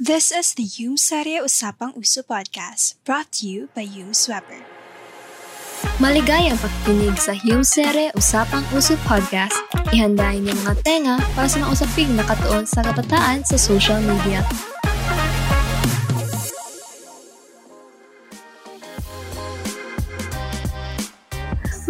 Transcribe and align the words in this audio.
This 0.00 0.32
is 0.32 0.56
the 0.56 0.64
Yung 0.80 0.96
Serye 0.96 1.44
Usapang 1.44 1.92
Uso 1.92 2.24
podcast, 2.24 2.96
brought 3.04 3.28
to 3.36 3.44
you 3.44 3.68
by 3.76 3.84
Yung 3.84 4.16
Sweper. 4.16 4.64
Maligayang 6.00 6.56
pakikinig 6.56 7.20
sa 7.20 7.36
Yung 7.44 7.60
Sere 7.60 8.08
Usapang 8.16 8.64
Uso 8.72 8.96
Podcast. 9.04 9.52
Ihandain 9.92 10.40
niyo 10.40 10.56
mga 10.64 10.80
tenga 10.88 11.20
para 11.36 11.44
sa 11.44 11.60
mga 11.60 11.76
usaping 11.76 12.16
nakatuon 12.16 12.64
sa 12.64 12.80
kabataan 12.80 13.44
sa 13.44 13.60
social 13.60 14.00
media. 14.00 14.40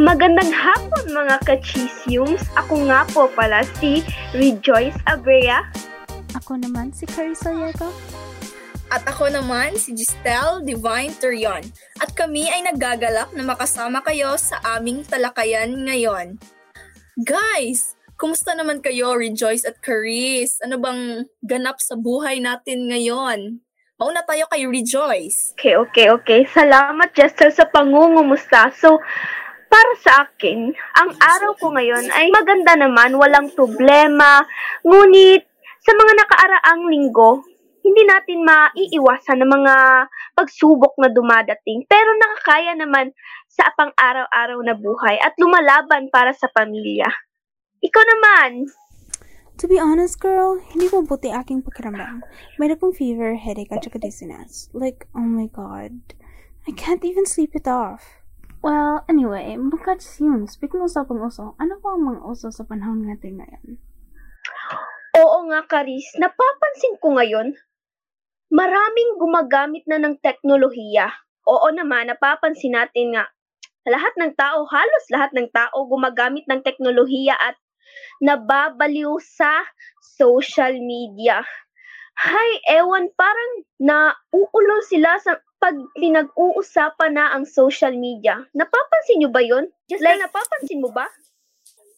Magandang 0.02 0.50
hapon 0.50 1.14
mga 1.14 1.38
ka-chisums. 1.46 2.42
Ako 2.58 2.90
nga 2.90 3.06
po 3.14 3.30
pala 3.38 3.62
si 3.78 4.02
Rejoice 4.34 4.98
Abrea. 5.06 5.62
Ako 6.50 6.66
naman 6.66 6.90
si 6.90 7.06
Carissa 7.06 7.54
Yego. 7.54 7.94
At 8.90 9.06
ako 9.06 9.30
naman 9.30 9.78
si 9.78 9.94
Giselle 9.94 10.58
Divine 10.66 11.14
Turion. 11.14 11.62
At 12.02 12.10
kami 12.18 12.50
ay 12.50 12.66
nagagalak 12.66 13.30
na 13.38 13.46
makasama 13.46 14.02
kayo 14.02 14.34
sa 14.34 14.58
aming 14.74 15.06
talakayan 15.06 15.70
ngayon. 15.86 16.42
Guys, 17.22 17.94
kumusta 18.18 18.58
naman 18.58 18.82
kayo, 18.82 19.14
Rejoice 19.14 19.62
at 19.62 19.78
Caris? 19.78 20.58
Ano 20.66 20.82
bang 20.82 21.30
ganap 21.38 21.78
sa 21.78 21.94
buhay 21.94 22.42
natin 22.42 22.90
ngayon? 22.90 23.62
Mauna 24.02 24.26
tayo 24.26 24.50
kay 24.50 24.66
Rejoice. 24.66 25.54
Okay, 25.54 25.78
okay, 25.78 26.10
okay. 26.10 26.50
Salamat, 26.50 27.14
Jester, 27.14 27.54
sa 27.54 27.70
pangungumusta. 27.70 28.74
So, 28.74 28.98
para 29.70 29.92
sa 30.02 30.26
akin, 30.26 30.74
ang 30.98 31.14
araw 31.14 31.54
ko 31.62 31.70
ngayon 31.70 32.10
ay 32.10 32.26
maganda 32.34 32.74
naman, 32.74 33.14
walang 33.14 33.54
problema. 33.54 34.42
Ngunit, 34.82 35.46
sa 35.80 35.92
mga 35.96 36.12
nakaaraang 36.12 36.84
linggo, 36.92 37.40
hindi 37.80 38.04
natin 38.04 38.44
maiiwasan 38.44 39.40
ng 39.40 39.50
mga 39.50 39.74
pagsubok 40.36 40.94
na 41.00 41.08
dumadating. 41.08 41.88
Pero 41.88 42.12
nakakaya 42.16 42.76
naman 42.76 43.16
sa 43.48 43.72
pang-araw-araw 43.72 44.60
na 44.60 44.76
buhay 44.76 45.16
at 45.18 45.32
lumalaban 45.40 46.12
para 46.12 46.36
sa 46.36 46.52
pamilya. 46.52 47.08
Ikaw 47.80 48.04
naman, 48.04 48.68
To 49.60 49.68
be 49.68 49.76
honest, 49.76 50.16
girl, 50.24 50.56
hindi 50.72 50.88
ko 50.88 51.04
buti 51.04 51.28
aking 51.28 51.60
pakiramdam. 51.60 52.24
Mayroon 52.56 52.80
akong 52.80 52.96
fever, 52.96 53.36
headache, 53.36 53.68
at 53.68 53.84
saka 53.84 54.00
dizziness. 54.00 54.72
Like, 54.72 55.04
oh 55.12 55.28
my 55.28 55.52
god. 55.52 56.16
I 56.64 56.72
can't 56.72 57.04
even 57.04 57.28
sleep 57.28 57.52
it 57.52 57.68
off. 57.68 58.24
Well, 58.64 59.04
anyway, 59.04 59.60
bukas 59.60 60.16
yun. 60.16 60.48
Speaking 60.48 60.80
of 60.80 60.88
usapang 60.88 61.20
uso, 61.20 61.60
ano 61.60 61.76
ba 61.76 61.92
ang 61.92 62.08
mga 62.08 62.20
uso 62.24 62.48
sa 62.48 62.64
panahon 62.64 63.04
natin 63.04 63.36
ngayon? 63.36 63.76
Nga, 65.50 65.66
Karis. 65.66 66.06
Napapansin 66.14 66.94
ko 67.02 67.18
ngayon, 67.18 67.58
maraming 68.54 69.18
gumagamit 69.18 69.82
na 69.90 69.98
ng 69.98 70.14
teknolohiya. 70.22 71.10
Oo 71.50 71.66
naman, 71.74 72.06
napapansin 72.06 72.78
natin 72.78 73.18
nga, 73.18 73.26
lahat 73.82 74.14
ng 74.14 74.38
tao, 74.38 74.62
halos 74.70 75.04
lahat 75.10 75.34
ng 75.34 75.50
tao 75.50 75.90
gumagamit 75.90 76.46
ng 76.46 76.62
teknolohiya 76.62 77.34
at 77.34 77.58
nababaliw 78.22 79.18
sa 79.18 79.66
social 79.98 80.78
media. 80.78 81.42
Hay, 82.20 82.50
ewan, 82.70 83.10
parang 83.16 83.52
nauulo 83.80 84.76
sila 84.86 85.16
sa 85.18 85.40
pag 85.58 85.74
pinag-uusapan 85.96 87.16
na 87.16 87.32
ang 87.32 87.48
social 87.48 87.96
media. 87.96 88.44
Napapansin 88.52 89.24
nyo 89.24 89.30
ba 89.32 89.42
yun? 89.42 89.72
Just 89.88 90.04
like, 90.04 90.20
napapansin 90.20 90.84
mo 90.84 90.92
ba? 90.92 91.08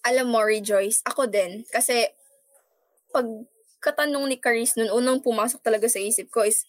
Alam 0.06 0.34
mo, 0.34 0.41
Rejoice, 0.42 1.03
ako 1.05 1.27
din. 1.30 1.67
Kasi, 1.70 2.06
pag 3.13 3.29
katanong 3.85 4.27
ni 4.27 4.41
Caris 4.41 4.75
nun, 4.75 4.89
unang 4.91 5.21
pumasok 5.21 5.61
talaga 5.61 5.87
sa 5.87 6.01
isip 6.01 6.33
ko 6.33 6.43
is, 6.43 6.65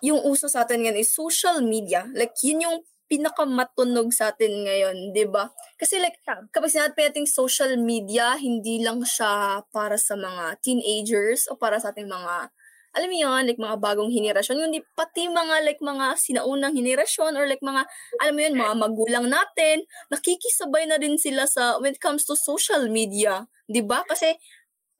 yung 0.00 0.20
uso 0.24 0.48
sa 0.48 0.64
atin 0.64 0.80
ngayon 0.80 1.00
is 1.00 1.12
social 1.12 1.60
media. 1.60 2.08
Like, 2.16 2.32
yun 2.40 2.64
yung 2.64 2.76
pinakamatunog 3.10 4.14
sa 4.14 4.30
atin 4.30 4.64
ngayon, 4.64 5.10
di 5.10 5.26
ba? 5.26 5.50
Kasi 5.76 5.98
like, 5.98 6.16
kapag 6.24 6.70
sinabi 6.70 7.10
natin 7.10 7.26
social 7.26 7.74
media, 7.76 8.38
hindi 8.38 8.80
lang 8.80 9.02
siya 9.02 9.66
para 9.74 9.98
sa 9.98 10.14
mga 10.14 10.62
teenagers 10.62 11.50
o 11.50 11.58
para 11.58 11.82
sa 11.82 11.90
ating 11.90 12.06
mga, 12.06 12.48
alam 12.94 13.08
mo 13.10 13.16
yun, 13.18 13.42
like 13.50 13.58
mga 13.58 13.76
bagong 13.82 14.14
henerasyon, 14.14 14.62
hindi 14.62 14.80
pati 14.94 15.26
mga 15.26 15.66
like 15.66 15.82
mga 15.82 16.16
sinaunang 16.22 16.74
henerasyon 16.74 17.34
or 17.34 17.50
like 17.50 17.62
mga, 17.62 17.82
alam 18.22 18.32
mo 18.32 18.40
yun, 18.40 18.54
mga 18.54 18.74
magulang 18.78 19.26
natin, 19.26 19.82
nakikisabay 20.08 20.86
na 20.86 20.96
din 20.96 21.18
sila 21.18 21.50
sa, 21.50 21.82
when 21.82 21.92
it 21.92 22.00
comes 22.00 22.22
to 22.22 22.38
social 22.38 22.86
media, 22.86 23.50
di 23.66 23.82
ba? 23.82 24.06
Kasi, 24.06 24.38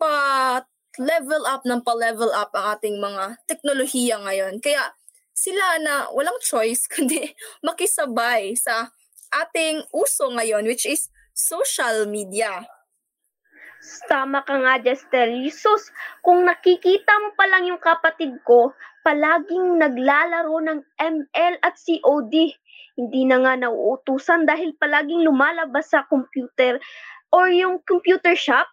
pa 0.01 0.15
level 0.97 1.45
up 1.45 1.63
ng 1.69 1.85
pa-level 1.85 2.33
up 2.33 2.51
ang 2.57 2.81
ating 2.81 2.97
mga 2.97 3.37
teknolohiya 3.45 4.17
ngayon. 4.25 4.59
Kaya, 4.65 4.97
sila 5.37 5.79
na 5.85 6.09
walang 6.11 6.37
choice 6.41 6.89
kundi 6.93 7.31
makisabay 7.61 8.57
sa 8.57 8.91
ating 9.31 9.85
uso 9.95 10.27
ngayon 10.35 10.67
which 10.67 10.89
is 10.89 11.13
social 11.37 12.09
media. 12.09 12.67
Tama 14.13 14.45
ka 14.45 14.61
nga, 14.61 14.77
Jestel. 14.77 15.41
Sus, 15.49 15.89
kung 16.21 16.45
nakikita 16.45 17.17
mo 17.17 17.33
pa 17.33 17.49
lang 17.49 17.65
yung 17.65 17.81
kapatid 17.81 18.37
ko, 18.45 18.77
palaging 19.01 19.81
naglalaro 19.81 20.61
ng 20.69 20.81
ML 21.01 21.55
at 21.65 21.81
COD. 21.81 22.53
Hindi 23.01 23.23
na 23.25 23.41
nga 23.41 23.57
nauutusan 23.57 24.45
dahil 24.45 24.77
palaging 24.77 25.25
lumalabas 25.25 25.97
sa 25.97 26.05
computer 26.13 26.77
or 27.33 27.49
yung 27.49 27.81
computer 27.89 28.37
shop 28.37 28.69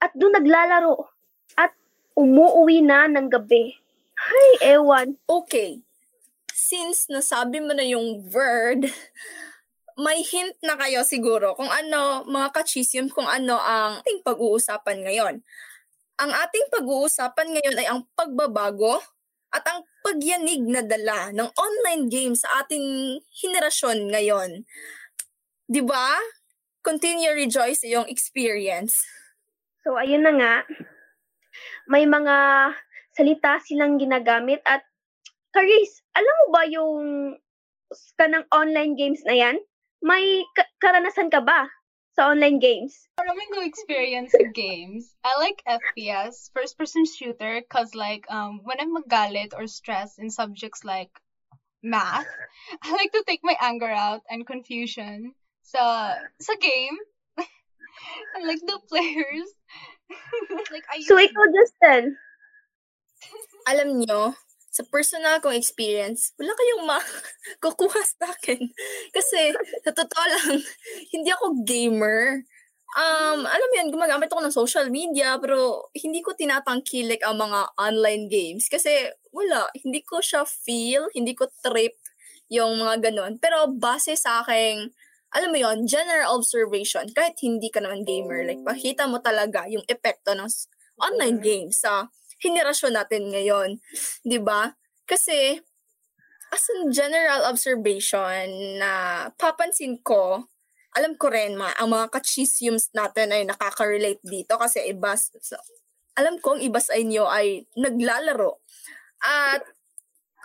at 0.00 0.12
doon 0.12 0.36
naglalaro 0.36 1.08
at 1.56 1.72
umuuwi 2.16 2.84
na 2.84 3.08
ng 3.08 3.28
gabi. 3.28 3.76
Hay, 4.16 4.76
ewan. 4.76 5.20
Okay. 5.28 5.84
Since 6.56 7.12
nasabi 7.12 7.60
mo 7.60 7.76
na 7.76 7.84
yung 7.84 8.24
word, 8.32 8.88
may 9.96 10.20
hint 10.24 10.56
na 10.60 10.76
kayo 10.76 11.04
siguro 11.04 11.56
kung 11.56 11.68
ano, 11.68 12.24
mga 12.28 12.52
kachisyon, 12.52 13.12
kung 13.12 13.28
ano 13.28 13.56
ang 13.56 14.00
ating 14.04 14.20
pag-uusapan 14.24 15.04
ngayon. 15.04 15.34
Ang 16.16 16.32
ating 16.32 16.72
pag-uusapan 16.72 17.48
ngayon 17.52 17.76
ay 17.76 17.86
ang 17.88 18.00
pagbabago 18.16 19.00
at 19.52 19.64
ang 19.68 19.84
pagyanig 20.04 20.64
na 20.64 20.84
dala 20.84 21.32
ng 21.32 21.48
online 21.56 22.12
games 22.12 22.44
sa 22.44 22.64
ating 22.64 23.18
henerasyon 23.40 24.12
ngayon. 24.12 24.50
'Di 25.68 25.82
ba? 25.84 26.16
Continue 26.84 27.32
rejoice 27.32 27.82
iyong 27.82 28.06
experience. 28.06 29.02
So, 29.86 29.94
ayun 29.94 30.26
na 30.26 30.34
nga. 30.34 30.54
May 31.86 32.10
mga 32.10 32.34
salita 33.14 33.62
silang 33.62 34.02
ginagamit 34.02 34.58
at 34.66 34.82
Caris, 35.54 36.02
alam 36.10 36.34
mo 36.42 36.46
ba 36.50 36.66
yung 36.66 36.98
kanang 38.18 38.42
online 38.50 38.98
games 38.98 39.22
na 39.22 39.38
yan? 39.38 39.62
May 40.02 40.42
ka- 40.58 40.66
karanasan 40.82 41.30
ka 41.30 41.38
ba 41.38 41.70
sa 42.18 42.34
online 42.34 42.58
games? 42.58 43.06
Maraming 43.14 43.46
ko 43.54 43.62
experience 43.62 44.34
games. 44.50 45.14
I 45.22 45.38
like 45.38 45.62
FPS, 45.62 46.50
first 46.50 46.74
person 46.74 47.06
shooter, 47.06 47.62
cause 47.70 47.94
like 47.94 48.26
um 48.26 48.66
when 48.66 48.82
I'm 48.82 48.90
magalit 48.90 49.54
or 49.54 49.70
stressed 49.70 50.18
in 50.18 50.34
subjects 50.34 50.82
like 50.82 51.14
math, 51.78 52.26
I 52.82 52.90
like 52.90 53.14
to 53.14 53.22
take 53.22 53.46
my 53.46 53.54
anger 53.62 53.94
out 53.94 54.26
and 54.26 54.42
confusion 54.42 55.30
sa 55.62 56.18
sa 56.42 56.54
game. 56.58 56.98
I 58.36 58.44
like 58.44 58.62
the 58.62 58.78
players. 58.88 59.48
like 60.72 60.86
I 60.92 61.02
So, 61.02 61.18
ikaw, 61.18 61.46
Justin, 61.52 62.16
Alam 63.66 63.98
nyo, 63.98 64.36
sa 64.70 64.84
personal 64.92 65.40
kong 65.40 65.56
experience, 65.56 66.36
wala 66.36 66.52
kayong 66.52 66.84
makukuha 66.84 68.00
sa 68.20 68.28
akin. 68.30 68.60
Kasi, 69.10 69.56
sa 69.82 69.90
totoo 69.90 70.24
lang, 70.28 70.60
hindi 71.12 71.30
ako 71.32 71.64
gamer. 71.64 72.44
Um, 72.96 73.44
alam 73.44 73.66
mo 73.66 73.74
yan, 73.76 73.90
gumagamit 73.90 74.28
ako 74.30 74.40
ng 74.44 74.54
social 74.54 74.86
media, 74.92 75.36
pero 75.40 75.88
hindi 75.96 76.20
ko 76.22 76.36
tinatangkilik 76.36 77.24
ang 77.24 77.40
mga 77.40 77.74
online 77.80 78.28
games. 78.28 78.68
Kasi, 78.68 79.10
wala, 79.32 79.66
hindi 79.80 80.04
ko 80.04 80.20
siya 80.20 80.44
feel, 80.44 81.08
hindi 81.16 81.32
ko 81.32 81.48
trip 81.64 81.96
yung 82.52 82.78
mga 82.78 83.10
ganon. 83.10 83.40
Pero, 83.40 83.66
base 83.72 84.14
sa 84.14 84.44
aking, 84.44 84.92
alam 85.34 85.50
mo 85.50 85.58
yon 85.58 85.86
general 85.90 86.38
observation, 86.38 87.06
kahit 87.10 87.34
hindi 87.42 87.68
ka 87.68 87.82
naman 87.82 88.06
gamer, 88.06 88.46
like, 88.46 88.62
pakita 88.62 89.10
mo 89.10 89.18
talaga 89.18 89.66
yung 89.66 89.82
epekto 89.90 90.32
ng 90.36 90.48
online 91.00 91.38
games 91.42 91.82
sa 91.82 92.08
henerasyon 92.40 92.96
natin 92.96 93.32
ngayon. 93.32 93.80
'di 94.24 94.38
ba? 94.40 94.76
Kasi 95.08 95.60
as 96.52 96.64
a 96.72 96.76
general 96.94 97.44
observation 97.48 98.78
na 98.78 99.26
papansin 99.34 99.98
ko, 100.00 100.46
alam 100.96 101.18
ko 101.18 101.28
rin 101.28 101.58
ma, 101.58 101.74
ang 101.76 101.92
mga 101.92 102.08
kachisums 102.08 102.88
natin 102.96 103.34
ay 103.34 103.44
nakaka-relate 103.44 104.22
dito 104.24 104.56
kasi 104.56 104.80
iba 104.88 105.12
so, 105.18 105.58
alam 106.16 106.40
ko 106.40 106.56
ang 106.56 106.62
iba 106.64 106.80
sa 106.80 106.96
inyo 106.96 107.28
ay 107.28 107.68
naglalaro. 107.76 108.64
At 109.20 109.60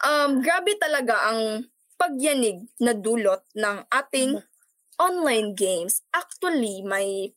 um, 0.03 0.43
grabe 0.43 0.75
talaga 0.75 1.31
ang 1.31 1.71
pagyanig 1.95 2.67
na 2.83 2.91
dulot 2.91 3.45
ng 3.55 3.87
ating 3.87 4.41
online 5.01 5.57
games. 5.57 6.05
Actually, 6.13 6.85
may 6.85 7.33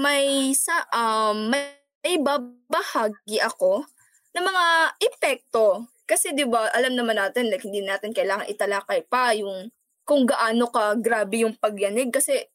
may 0.00 0.56
sa 0.56 0.88
um 0.96 1.52
may 1.52 1.76
may 2.00 2.16
babahagi 2.16 3.44
ako 3.44 3.84
ng 4.32 4.44
mga 4.44 4.64
epekto. 5.04 5.84
Kasi 6.08 6.32
'di 6.32 6.48
ba, 6.48 6.72
alam 6.72 6.96
naman 6.96 7.20
natin 7.20 7.52
like 7.52 7.62
hindi 7.62 7.84
natin 7.84 8.16
kailangan 8.16 8.48
italakay 8.48 9.04
pa 9.04 9.36
yung 9.36 9.68
kung 10.08 10.24
gaano 10.24 10.66
ka 10.72 10.96
grabe 10.98 11.44
yung 11.44 11.54
pagyanig 11.60 12.10
kasi 12.10 12.48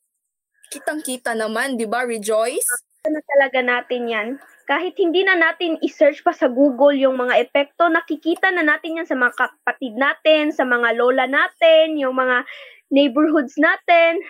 kitang-kita 0.74 1.38
naman, 1.38 1.78
'di 1.78 1.86
ba, 1.86 2.04
Rejoice? 2.04 2.68
na 3.10 3.21
talaga 3.21 3.62
natin 3.62 4.10
yan. 4.10 4.28
Kahit 4.66 4.98
hindi 4.98 5.21
na 5.21 5.38
natin 5.38 5.78
i-search 5.86 6.25
pa 6.25 6.33
sa 6.33 6.50
Google 6.50 6.98
yung 6.98 7.21
mga 7.21 7.38
epekto, 7.38 7.86
nakikita 7.86 8.50
na 8.50 8.66
natin 8.66 8.98
yan 8.98 9.07
sa 9.07 9.13
mga 9.13 9.38
kapatid 9.38 9.94
natin, 9.94 10.50
sa 10.50 10.66
mga 10.66 10.98
lola 10.98 11.30
natin, 11.30 12.01
yung 12.01 12.18
mga 12.18 12.42
neighborhoods 12.89 13.55
natin. 13.57 14.21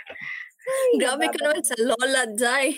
Grabe 0.97 1.29
ka 1.29 1.37
naman 1.45 1.61
sa 1.61 1.77
lola, 1.77 2.25
Jai. 2.33 2.73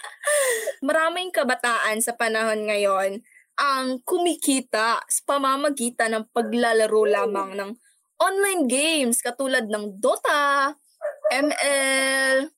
Maraming 0.88 1.30
kabataan 1.30 2.02
sa 2.02 2.18
panahon 2.18 2.66
ngayon 2.66 3.22
ang 3.54 4.02
kumikita 4.02 4.98
sa 5.06 5.20
pamamagitan 5.22 6.10
ng 6.10 6.24
paglalaro 6.34 7.06
lamang 7.06 7.54
ng 7.54 7.70
online 8.18 8.66
games 8.66 9.22
katulad 9.22 9.70
ng 9.70 10.02
Dota, 10.02 10.74
ML, 11.30 12.50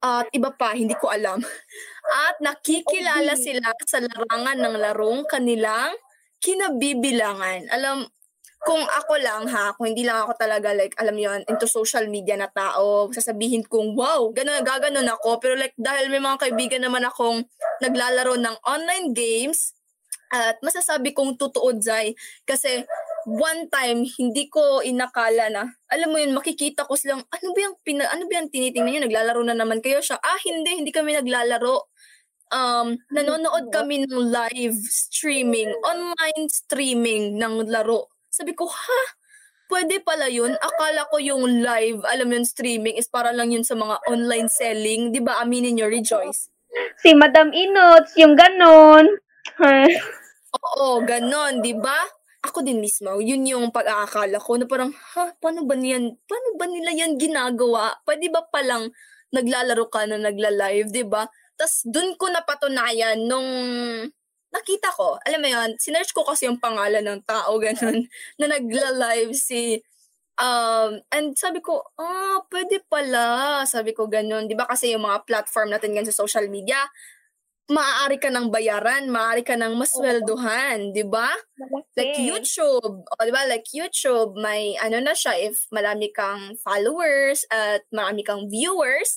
at 0.00 0.26
iba 0.32 0.48
pa, 0.56 0.72
hindi 0.72 0.96
ko 0.96 1.12
alam. 1.12 1.44
At 2.28 2.40
nakikilala 2.40 3.36
sila 3.36 3.76
sa 3.84 4.00
larangan 4.00 4.58
ng 4.58 4.74
larong 4.80 5.28
kanilang 5.28 5.92
kinabibilangan. 6.40 7.68
Alam, 7.68 8.08
kung 8.60 8.84
ako 8.84 9.16
lang 9.20 9.48
ha, 9.48 9.72
kung 9.76 9.88
hindi 9.92 10.04
lang 10.04 10.20
ako 10.24 10.36
talaga 10.36 10.76
like, 10.76 10.92
alam 11.00 11.16
yon 11.16 11.40
into 11.48 11.64
social 11.64 12.04
media 12.12 12.36
na 12.36 12.48
tao, 12.52 13.08
sasabihin 13.08 13.64
kong, 13.64 13.96
wow, 13.96 14.28
gano'n, 14.36 14.60
gaganon 14.60 15.08
ako. 15.08 15.40
Pero 15.40 15.56
like, 15.56 15.72
dahil 15.80 16.12
may 16.12 16.20
mga 16.20 16.38
kaibigan 16.48 16.84
naman 16.84 17.04
akong 17.08 17.44
naglalaro 17.80 18.36
ng 18.36 18.56
online 18.68 19.16
games, 19.16 19.72
at 20.30 20.62
masasabi 20.62 21.10
kong 21.10 21.34
totoo, 21.34 21.74
Jai, 21.82 22.14
kasi 22.46 22.86
one 23.26 23.66
time, 23.66 24.06
hindi 24.06 24.46
ko 24.46 24.78
inakala 24.78 25.50
na, 25.50 25.62
alam 25.90 26.08
mo 26.14 26.22
yun, 26.22 26.30
makikita 26.38 26.86
ko 26.86 26.94
silang, 26.94 27.26
ano 27.26 27.46
ba 27.50 27.58
yung, 27.66 27.76
pina, 27.82 28.06
ano 28.06 28.30
ba 28.30 28.38
yung 28.38 28.46
tinitingnan 28.46 28.90
nyo? 28.94 29.02
Naglalaro 29.10 29.42
na 29.42 29.58
naman 29.58 29.82
kayo 29.82 29.98
siya. 29.98 30.22
Ah, 30.22 30.38
hindi, 30.46 30.78
hindi 30.78 30.94
kami 30.94 31.18
naglalaro. 31.18 31.90
Um, 32.50 32.98
nanonood 33.14 33.70
kami 33.70 34.06
ng 34.06 34.14
live 34.30 34.78
streaming, 34.86 35.70
online 35.86 36.46
streaming 36.50 37.38
ng 37.38 37.66
laro. 37.70 38.09
Sabi 38.30 38.54
ko, 38.54 38.70
ha? 38.70 39.02
Pwede 39.66 40.02
pala 40.02 40.30
yun? 40.30 40.54
Akala 40.58 41.06
ko 41.10 41.18
yung 41.18 41.62
live, 41.62 42.02
alam 42.06 42.30
yun, 42.30 42.46
streaming 42.46 42.94
is 42.94 43.10
para 43.10 43.34
lang 43.34 43.50
yun 43.50 43.66
sa 43.66 43.74
mga 43.74 44.02
online 44.06 44.46
selling. 44.46 45.10
Di 45.10 45.18
ba, 45.18 45.42
aminin 45.42 45.78
nyo, 45.78 45.90
Rejoice? 45.90 46.50
Si 47.02 47.10
Madam 47.18 47.50
Inots, 47.50 48.14
yung 48.18 48.38
ganon. 48.38 49.06
Oo, 50.58 51.02
ganon, 51.02 51.58
di 51.62 51.74
ba? 51.74 51.98
Ako 52.46 52.62
din 52.62 52.78
mismo, 52.78 53.18
yun 53.18 53.44
yung 53.44 53.68
pag-aakala 53.74 54.38
ko 54.38 54.56
na 54.56 54.64
parang, 54.64 54.90
ha, 54.90 55.34
paano 55.36 55.66
ba 55.66 55.76
niyan, 55.76 56.18
paano 56.24 56.48
ba 56.56 56.66
nila 56.70 56.90
yan 56.94 57.20
ginagawa? 57.20 58.00
Pwede 58.06 58.32
ba 58.32 58.46
palang 58.46 58.88
naglalaro 59.34 59.86
ka 59.90 60.06
na 60.06 60.18
nagla-live, 60.18 60.90
di 60.90 61.04
ba? 61.04 61.26
Tapos 61.54 61.84
dun 61.84 62.16
ko 62.16 62.32
napatunayan 62.32 63.20
nung 63.28 63.50
nakita 64.50 64.90
ko, 64.94 65.16
alam 65.22 65.40
mo 65.40 65.48
yun, 65.48 65.70
sinearch 65.78 66.10
ko 66.10 66.26
kasi 66.26 66.46
yung 66.50 66.58
pangalan 66.58 67.02
ng 67.06 67.22
tao, 67.26 67.56
ganun, 67.62 68.06
na 68.38 68.46
nagla-live 68.50 69.34
si, 69.34 69.78
um, 70.42 70.98
and 71.14 71.38
sabi 71.38 71.62
ko, 71.62 71.86
ah, 71.98 72.42
pwede 72.50 72.82
pala, 72.90 73.62
sabi 73.66 73.94
ko 73.94 74.10
ganun, 74.10 74.50
di 74.50 74.58
ba 74.58 74.66
kasi 74.66 74.92
yung 74.94 75.06
mga 75.06 75.22
platform 75.26 75.70
natin 75.70 75.94
ganun 75.94 76.10
sa 76.10 76.20
social 76.26 76.50
media, 76.50 76.82
maaari 77.70 78.18
ka 78.18 78.28
ng 78.34 78.50
bayaran, 78.50 79.06
maaari 79.06 79.46
ka 79.46 79.54
ng 79.54 79.78
masweldohan, 79.78 80.90
di 80.90 81.06
ba? 81.06 81.30
Like 81.94 82.18
YouTube, 82.18 83.06
o 83.06 83.22
di 83.22 83.30
ba? 83.30 83.46
Like 83.46 83.70
YouTube, 83.70 84.34
may 84.34 84.74
ano 84.82 84.98
na 84.98 85.14
siya, 85.14 85.38
if 85.38 85.70
marami 85.70 86.10
kang 86.10 86.58
followers 86.66 87.46
at 87.54 87.86
marami 87.94 88.26
kang 88.26 88.50
viewers, 88.50 89.14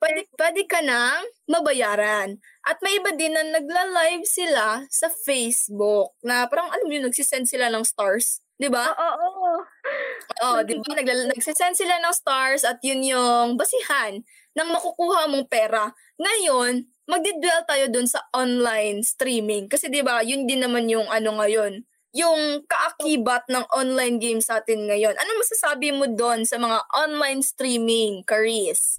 pwede, 0.00 0.24
pwede 0.40 0.62
ka 0.64 0.80
nang 0.80 1.28
mabayaran. 1.52 2.40
At 2.66 2.82
may 2.82 2.98
iba 2.98 3.14
din 3.14 3.30
na 3.30 3.46
nagla-live 3.46 4.26
sila 4.26 4.82
sa 4.90 5.06
Facebook 5.06 6.18
na 6.26 6.50
parang 6.50 6.66
alam 6.66 6.90
yun, 6.90 7.06
nagsisend 7.06 7.46
sila 7.46 7.70
ng 7.70 7.86
stars. 7.86 8.42
Di 8.58 8.66
ba? 8.66 8.90
Oo, 8.90 9.26
oo. 9.30 9.52
Oo, 10.42 10.58
di 10.66 10.74
ba? 10.82 10.98
Nagla- 10.98 11.30
nagsisend 11.30 11.78
sila 11.78 12.02
ng 12.02 12.10
stars 12.10 12.66
at 12.66 12.82
yun 12.82 13.06
yung 13.06 13.54
basihan 13.54 14.18
ng 14.58 14.68
makukuha 14.74 15.30
mong 15.30 15.46
pera. 15.46 15.94
Ngayon, 16.18 16.90
magdi-dwell 17.06 17.62
tayo 17.70 17.86
dun 17.86 18.10
sa 18.10 18.26
online 18.34 19.06
streaming. 19.06 19.70
Kasi 19.70 19.86
di 19.86 20.02
ba, 20.02 20.26
yun 20.26 20.50
din 20.50 20.66
naman 20.66 20.90
yung 20.90 21.06
ano 21.06 21.38
ngayon, 21.38 21.86
yung 22.16 22.66
kaakibat 22.66 23.46
ng 23.46 23.62
online 23.78 24.18
games 24.18 24.50
sa 24.50 24.58
atin 24.58 24.90
ngayon. 24.90 25.14
Ano 25.14 25.38
masasabi 25.38 25.94
mo 25.94 26.10
doon 26.10 26.42
sa 26.42 26.58
mga 26.58 26.82
online 26.98 27.46
streaming, 27.46 28.26
Caris? 28.26 28.98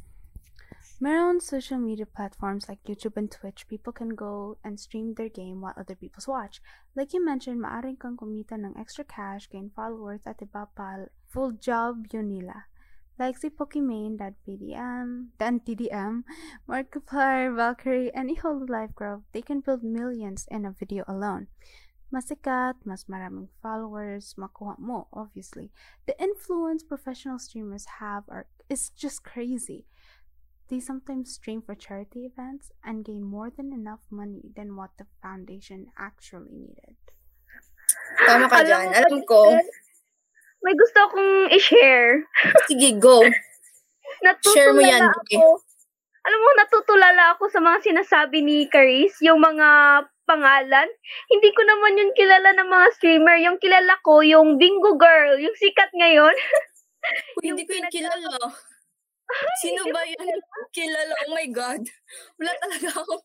Meron 0.99 1.39
social 1.39 1.77
media 1.77 2.07
platforms 2.07 2.67
like 2.67 2.83
YouTube 2.89 3.17
and 3.17 3.29
Twitch, 3.29 3.67
people 3.67 3.93
can 3.93 4.15
go 4.15 4.57
and 4.63 4.79
stream 4.79 5.13
their 5.13 5.29
game 5.29 5.61
while 5.61 5.75
other 5.77 5.93
people 5.93 6.23
watch. 6.27 6.59
Like 6.95 7.13
you 7.13 7.23
mentioned, 7.23 7.61
maaring 7.61 8.01
kang 8.01 8.17
kumita 8.17 8.57
ng 8.57 8.73
extra 8.73 9.05
cash, 9.05 9.45
gain 9.45 9.69
followers, 9.69 10.25
at 10.25 10.41
iba 10.41 10.65
pa, 10.73 11.05
full 11.29 11.53
job 11.53 12.09
yun 12.09 12.33
nila. 12.33 12.65
Like 13.21 13.37
si 13.37 13.53
Pokimane, 13.53 14.17
Dan 14.17 14.41
PDM, 14.41 15.37
TDM, 15.37 16.25
Markiplier, 16.65 17.53
Valkyrie, 17.53 18.09
and 18.17 18.33
Life 18.65 18.97
Grove, 18.97 19.21
they 19.33 19.45
can 19.45 19.61
build 19.61 19.85
millions 19.85 20.49
in 20.49 20.65
a 20.65 20.73
video 20.73 21.05
alone. 21.07 21.45
Masikat, 22.09 22.73
mas 22.85 23.05
maraming 23.05 23.49
followers, 23.61 24.33
makuha 24.33 24.79
mo, 24.79 25.05
obviously. 25.13 25.69
The 26.07 26.17
influence 26.17 26.81
professional 26.81 27.37
streamers 27.37 28.01
have 28.01 28.23
are, 28.29 28.47
is 28.69 28.89
just 28.89 29.21
crazy. 29.21 29.85
They 30.67 30.83
sometimes 30.83 31.31
stream 31.31 31.63
for 31.63 31.79
charity 31.79 32.27
events 32.27 32.75
and 32.83 33.07
gain 33.07 33.23
more 33.23 33.47
than 33.47 33.71
enough 33.71 34.03
money 34.11 34.51
than 34.51 34.75
what 34.75 34.91
the 34.99 35.07
foundation 35.23 35.87
actually 35.95 36.51
needed. 36.51 36.99
Tama 38.27 38.51
ka 38.51 38.59
Alam 38.59 38.67
dyan. 38.67 38.87
Alam 38.91 39.19
ko. 39.23 39.55
May 40.59 40.75
gusto 40.75 40.97
akong 41.07 41.31
i-share. 41.55 42.27
Sige, 42.67 42.99
go. 42.99 43.23
Share 44.51 44.75
mo 44.75 44.83
yan, 44.83 45.07
ako. 45.07 45.63
Alam 46.27 46.39
mo, 46.43 46.49
natutulala 46.59 47.39
ako 47.39 47.47
sa 47.47 47.63
mga 47.63 47.87
sinasabi 47.87 48.43
ni 48.43 48.67
Caris, 48.67 49.15
yung 49.23 49.39
mga 49.39 50.03
pangalan. 50.27 50.89
Hindi 51.31 51.49
ko 51.55 51.63
naman 51.63 51.95
yun 51.95 52.11
kilala 52.11 52.51
ng 52.51 52.67
mga 52.67 52.87
streamer. 52.99 53.39
Yung 53.39 53.55
kilala 53.63 53.95
ko, 54.03 54.19
yung 54.19 54.59
Bingo 54.59 54.99
Girl, 54.99 55.39
yung 55.39 55.55
sikat 55.55 55.95
ngayon. 55.95 56.35
Uy, 57.39 57.55
hindi 57.55 57.63
ko 57.63 57.71
yun 57.79 57.87
kilala. 57.87 58.51
Sino 59.59 59.81
ba 59.91 60.01
yan? 60.07 60.37
Kilala? 60.71 61.13
Oh 61.27 61.35
my 61.35 61.47
God. 61.51 61.83
Wala 62.39 62.51
talaga 62.63 62.87
akong, 62.95 63.23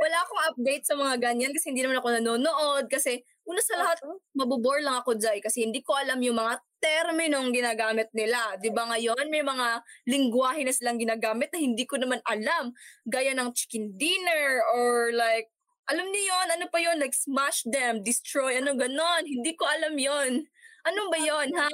wala 0.00 0.16
akong 0.24 0.42
update 0.52 0.84
sa 0.88 0.94
mga 0.96 1.14
ganyan 1.20 1.52
kasi 1.52 1.72
hindi 1.72 1.84
naman 1.84 2.00
ako 2.00 2.08
nanonood. 2.16 2.84
Kasi 2.88 3.20
una 3.44 3.60
sa 3.60 3.76
lahat, 3.76 4.00
mabobore 4.32 4.80
lang 4.80 5.02
ako 5.02 5.18
dyan 5.18 5.42
kasi 5.44 5.66
hindi 5.68 5.84
ko 5.84 5.92
alam 5.98 6.20
yung 6.24 6.40
mga 6.40 6.56
terminong 6.80 7.52
ginagamit 7.52 8.08
nila. 8.16 8.56
Di 8.58 8.72
ba 8.72 8.88
ngayon, 8.90 9.28
may 9.28 9.44
mga 9.44 9.84
lingwahe 10.08 10.64
na 10.64 10.72
silang 10.72 10.98
ginagamit 10.98 11.52
na 11.52 11.60
hindi 11.60 11.84
ko 11.84 12.00
naman 12.00 12.24
alam. 12.24 12.72
Gaya 13.04 13.36
ng 13.36 13.52
chicken 13.52 13.94
dinner 14.00 14.64
or 14.72 15.12
like, 15.12 15.52
alam 15.90 16.08
niyo 16.08 16.32
yon 16.32 16.48
ano 16.56 16.64
pa 16.70 16.78
yon 16.78 16.96
like 17.02 17.12
smash 17.12 17.66
them, 17.68 18.00
destroy, 18.00 18.56
ano 18.56 18.72
ganon. 18.72 19.26
Hindi 19.28 19.52
ko 19.58 19.68
alam 19.68 19.94
yon 19.98 20.46
Ano 20.88 21.00
ba 21.12 21.18
yon 21.20 21.52
ha? 21.54 21.70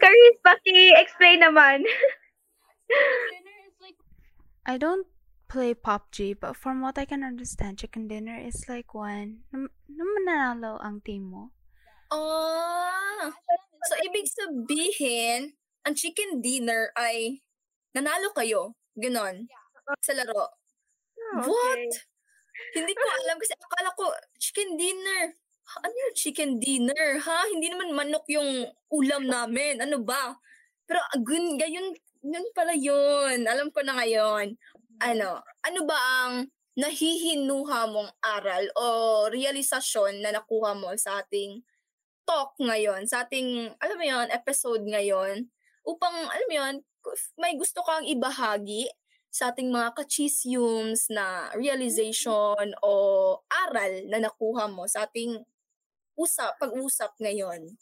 Caris, 0.00 0.36
paki-explain 0.40 1.44
naman. 1.44 1.84
I 4.64 4.80
don't 4.80 5.06
play 5.48 5.74
PUBG, 5.76 6.40
but 6.40 6.56
from 6.56 6.80
what 6.80 6.96
I 6.96 7.04
can 7.04 7.22
understand, 7.22 7.78
Chicken 7.78 8.08
Dinner 8.08 8.40
is 8.40 8.64
like 8.68 8.96
when 8.96 9.44
num 9.52 9.68
nung 9.86 10.12
mananalo 10.16 10.80
ang 10.80 11.04
team 11.04 11.28
mo. 11.28 11.52
Ah, 12.14 13.28
so 13.84 13.94
ibig 14.06 14.28
sabihin, 14.30 15.58
ang 15.84 15.94
chicken 15.98 16.40
dinner 16.40 16.94
ay 16.96 17.44
nanalo 17.92 18.32
kayo. 18.32 18.78
Ganon. 18.96 19.50
Sa 20.00 20.14
laro. 20.16 20.54
What? 21.44 21.92
Hindi 22.72 22.92
ko 22.94 23.04
alam 23.04 23.36
kasi 23.36 23.52
akala 23.58 23.90
ko 23.98 24.14
chicken 24.38 24.78
dinner. 24.78 25.34
Ano 25.80 25.92
yung 25.92 26.14
chicken 26.14 26.60
dinner? 26.60 27.18
Ha? 27.20 27.50
Hindi 27.50 27.72
naman 27.72 27.96
manok 27.96 28.24
yung 28.30 28.68
ulam 28.92 29.26
namin. 29.26 29.80
Ano 29.82 30.00
ba? 30.04 30.38
Pero 30.84 31.00
gun, 31.24 31.56
gayon, 31.56 31.96
yun 32.24 32.46
pala 32.56 32.72
yun. 32.72 33.44
Alam 33.44 33.68
ko 33.68 33.84
na 33.84 34.00
ngayon. 34.00 34.56
Ano, 35.04 35.44
ano 35.60 35.80
ba 35.84 35.98
ang 36.24 36.48
nahihinuha 36.74 37.86
mong 37.92 38.10
aral 38.18 38.64
o 38.74 38.86
realisasyon 39.30 40.24
na 40.24 40.34
nakuha 40.34 40.74
mo 40.74 40.90
sa 40.98 41.22
ating 41.22 41.62
talk 42.24 42.56
ngayon, 42.58 43.04
sa 43.04 43.22
ating, 43.22 43.70
alam 43.78 43.96
mo 44.00 44.06
yun, 44.06 44.26
episode 44.32 44.82
ngayon, 44.82 45.44
upang, 45.84 46.16
alam 46.16 46.48
mo 46.48 46.54
yun, 46.56 46.74
may 47.36 47.54
gusto 47.54 47.84
kang 47.84 48.08
ibahagi 48.08 48.88
sa 49.28 49.52
ating 49.52 49.68
mga 49.68 49.92
kachisyums 49.92 51.12
na 51.12 51.52
realization 51.52 52.72
o 52.80 52.90
aral 53.52 54.08
na 54.08 54.24
nakuha 54.24 54.66
mo 54.72 54.88
sa 54.88 55.04
ating 55.04 55.36
usap, 56.16 56.56
pag-usap 56.56 57.12
ngayon? 57.20 57.76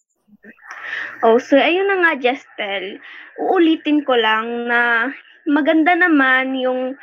Oh, 1.23 1.39
so 1.39 1.55
ayun 1.55 1.87
na 1.87 1.97
nga, 2.03 2.13
Jestel. 2.19 2.99
Uulitin 3.39 4.03
ko 4.03 4.19
lang 4.19 4.67
na 4.67 5.13
maganda 5.47 5.95
naman 5.95 6.59
yung 6.59 6.99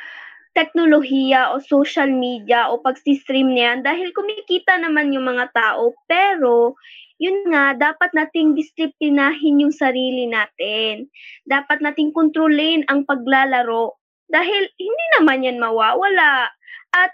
teknolohiya 0.52 1.54
o 1.54 1.62
social 1.62 2.10
media 2.10 2.68
o 2.68 2.82
pag-stream 2.82 3.54
niyan 3.54 3.86
dahil 3.86 4.10
kumikita 4.12 4.76
naman 4.82 5.14
yung 5.14 5.24
mga 5.24 5.54
tao. 5.54 5.94
Pero, 6.10 6.74
yun 7.16 7.48
nga, 7.48 7.76
dapat 7.76 8.10
nating 8.12 8.58
disiplinahin 8.58 9.62
yung 9.62 9.74
sarili 9.74 10.26
natin. 10.26 11.08
Dapat 11.46 11.80
nating 11.80 12.12
kontrolin 12.12 12.84
ang 12.90 13.06
paglalaro 13.06 13.94
dahil 14.28 14.62
hindi 14.76 15.06
naman 15.20 15.46
yan 15.46 15.62
mawawala. 15.62 16.50
At 16.92 17.12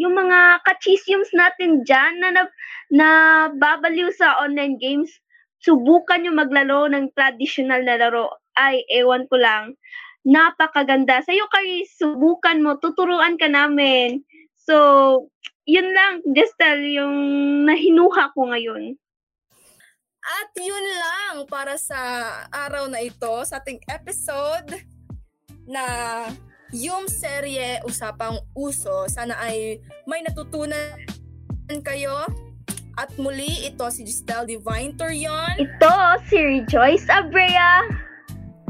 yung 0.00 0.16
mga 0.16 0.64
kachisyums 0.64 1.30
natin 1.36 1.84
dyan 1.84 2.18
na, 2.18 2.28
na, 2.32 2.42
na 2.88 3.08
babaliw 3.52 4.08
sa 4.16 4.40
online 4.40 4.80
games, 4.80 5.21
subukan 5.62 6.26
yung 6.26 6.36
maglaro 6.36 6.90
ng 6.90 7.14
traditional 7.14 7.86
na 7.86 7.96
laro. 7.96 8.28
Ay, 8.58 8.82
ewan 8.90 9.24
ko 9.30 9.38
lang 9.38 9.78
napakaganda. 10.22 11.22
Sa'yo, 11.22 11.50
Kay, 11.50 11.86
subukan 11.86 12.62
mo, 12.62 12.78
tuturuan 12.78 13.34
ka 13.34 13.50
namin. 13.50 14.22
So, 14.54 15.28
yun 15.66 15.90
lang, 15.90 16.22
Gestel, 16.30 16.94
yung 16.94 17.16
nahinuha 17.66 18.30
ko 18.34 18.50
ngayon. 18.50 18.94
At 20.22 20.54
yun 20.54 20.86
lang 21.02 21.50
para 21.50 21.74
sa 21.74 21.98
araw 22.54 22.86
na 22.86 23.02
ito, 23.02 23.42
sa 23.42 23.58
ating 23.58 23.82
episode 23.90 24.78
na 25.66 25.82
yung 26.70 27.10
serye 27.10 27.82
Usapang 27.82 28.38
Uso. 28.54 29.10
Sana 29.10 29.34
ay 29.42 29.82
may 30.06 30.22
natutunan 30.22 31.02
kayo. 31.82 32.22
At 33.00 33.08
muli, 33.16 33.48
ito 33.64 33.88
si 33.88 34.04
Giselle 34.04 34.44
Divine 34.44 34.92
Torion. 35.00 35.56
Ito 35.56 36.20
si 36.28 36.36
Rejoice 36.36 37.08
Abrea. 37.08 37.88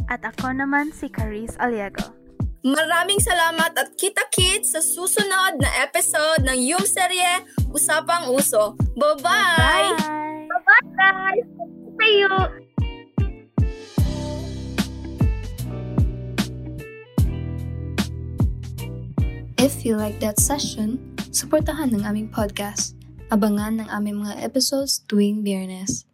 At 0.06 0.22
ako 0.22 0.54
naman 0.54 0.94
si 0.94 1.10
Caris 1.10 1.58
Aliego. 1.58 2.14
Maraming 2.62 3.18
salamat 3.18 3.74
at 3.74 3.90
kita-kits 3.98 4.78
sa 4.78 4.80
susunod 4.84 5.58
na 5.58 5.70
episode 5.82 6.46
ng 6.46 6.54
Yung 6.62 6.86
Serye 6.86 7.42
Usapang 7.74 8.30
Uso. 8.30 8.78
Bye-bye! 8.94 9.98
Bye! 9.98 10.46
Bye, 10.46 10.86
guys! 10.94 11.46
See 11.98 12.22
you! 12.22 12.38
If 19.58 19.82
you 19.82 19.98
like 19.98 20.22
that 20.22 20.38
session, 20.38 21.18
suportahan 21.34 21.90
ng 21.90 22.06
aming 22.06 22.30
podcast. 22.30 23.01
Abangan 23.32 23.80
ng 23.80 23.88
aming 23.88 24.28
mga 24.28 24.44
episodes 24.44 25.08
tuwing 25.08 25.40
biyernes. 25.40 26.04